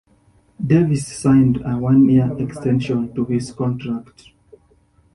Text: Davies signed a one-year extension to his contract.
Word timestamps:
Davies 0.59 1.05
signed 1.15 1.57
a 1.63 1.77
one-year 1.77 2.35
extension 2.39 3.13
to 3.13 3.23
his 3.25 3.51
contract. 3.51 4.29